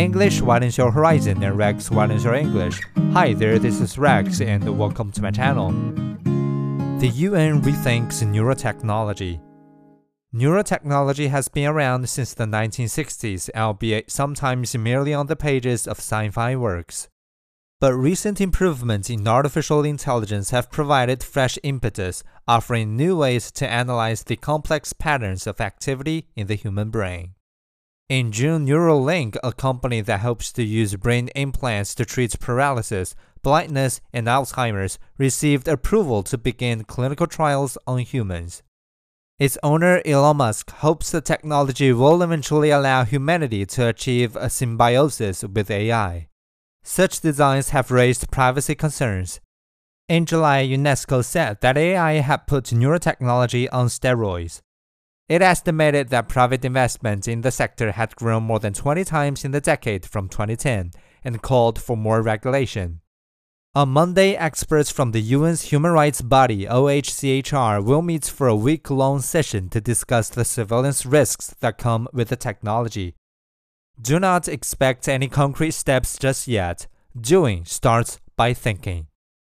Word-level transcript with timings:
English 0.00 0.40
widens 0.40 0.78
your 0.78 0.90
horizon 0.90 1.42
and 1.42 1.58
Rex 1.58 1.90
widens 1.90 2.24
your 2.24 2.34
English. 2.34 2.80
Hi 3.12 3.34
there, 3.34 3.58
this 3.58 3.82
is 3.82 3.98
Rex 3.98 4.40
and 4.40 4.78
welcome 4.78 5.12
to 5.12 5.20
my 5.20 5.30
channel. 5.30 5.72
The 7.00 7.12
UN 7.16 7.60
rethinks 7.60 8.24
neurotechnology. 8.24 9.42
Neurotechnology 10.34 11.28
has 11.28 11.48
been 11.48 11.66
around 11.66 12.08
since 12.08 12.32
the 12.32 12.46
1960s, 12.46 13.50
albeit 13.54 14.10
sometimes 14.10 14.74
merely 14.74 15.12
on 15.12 15.26
the 15.26 15.36
pages 15.36 15.86
of 15.86 15.98
sci 15.98 16.30
fi 16.30 16.56
works. 16.56 17.10
But 17.78 17.92
recent 17.92 18.40
improvements 18.40 19.10
in 19.10 19.28
artificial 19.28 19.84
intelligence 19.84 20.48
have 20.48 20.70
provided 20.70 21.22
fresh 21.22 21.58
impetus, 21.62 22.24
offering 22.48 22.96
new 22.96 23.18
ways 23.18 23.52
to 23.52 23.68
analyze 23.68 24.22
the 24.22 24.36
complex 24.36 24.94
patterns 24.94 25.46
of 25.46 25.60
activity 25.60 26.26
in 26.34 26.46
the 26.46 26.54
human 26.54 26.88
brain. 26.88 27.34
In 28.10 28.32
June, 28.32 28.66
Neuralink, 28.66 29.36
a 29.40 29.52
company 29.52 30.00
that 30.00 30.18
hopes 30.18 30.50
to 30.54 30.64
use 30.64 30.96
brain 30.96 31.28
implants 31.36 31.94
to 31.94 32.04
treat 32.04 32.40
paralysis, 32.40 33.14
blindness, 33.40 34.00
and 34.12 34.26
Alzheimer's, 34.26 34.98
received 35.16 35.68
approval 35.68 36.24
to 36.24 36.36
begin 36.36 36.82
clinical 36.82 37.28
trials 37.28 37.78
on 37.86 38.00
humans. 38.00 38.64
Its 39.38 39.56
owner, 39.62 40.02
Elon 40.04 40.38
Musk, 40.38 40.72
hopes 40.72 41.12
the 41.12 41.20
technology 41.20 41.92
will 41.92 42.20
eventually 42.20 42.70
allow 42.70 43.04
humanity 43.04 43.64
to 43.66 43.86
achieve 43.86 44.34
a 44.34 44.50
symbiosis 44.50 45.44
with 45.44 45.70
AI. 45.70 46.26
Such 46.82 47.20
designs 47.20 47.68
have 47.68 47.92
raised 47.92 48.32
privacy 48.32 48.74
concerns. 48.74 49.38
In 50.08 50.26
July, 50.26 50.66
UNESCO 50.66 51.24
said 51.24 51.60
that 51.60 51.78
AI 51.78 52.14
had 52.14 52.48
put 52.48 52.64
neurotechnology 52.64 53.68
on 53.70 53.86
steroids. 53.86 54.62
It 55.30 55.42
estimated 55.42 56.08
that 56.08 56.28
private 56.28 56.64
investment 56.64 57.28
in 57.28 57.42
the 57.42 57.52
sector 57.52 57.92
had 57.92 58.16
grown 58.16 58.42
more 58.42 58.58
than 58.58 58.72
20 58.72 59.04
times 59.04 59.44
in 59.44 59.52
the 59.52 59.60
decade 59.60 60.04
from 60.04 60.28
2010 60.28 60.90
and 61.22 61.40
called 61.40 61.80
for 61.80 61.96
more 61.96 62.20
regulation. 62.20 63.00
On 63.76 63.90
Monday, 63.90 64.34
experts 64.34 64.90
from 64.90 65.12
the 65.12 65.22
UN's 65.34 65.70
human 65.70 65.92
rights 65.92 66.20
body 66.20 66.66
OHCHR 66.66 67.84
will 67.84 68.02
meet 68.02 68.24
for 68.24 68.48
a 68.48 68.56
week 68.56 68.90
long 68.90 69.20
session 69.20 69.68
to 69.68 69.80
discuss 69.80 70.28
the 70.30 70.44
surveillance 70.44 71.06
risks 71.06 71.54
that 71.60 71.78
come 71.78 72.08
with 72.12 72.26
the 72.26 72.34
technology. 72.34 73.14
Do 74.02 74.18
not 74.18 74.48
expect 74.48 75.08
any 75.08 75.28
concrete 75.28 75.74
steps 75.74 76.18
just 76.18 76.48
yet. 76.48 76.88
Doing 77.16 77.64
starts 77.64 78.18
by 78.34 78.52
thinking. 78.52 79.06